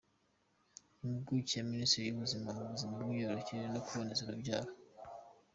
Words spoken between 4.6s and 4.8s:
Dr.